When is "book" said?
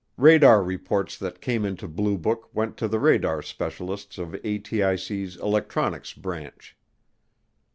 2.17-2.49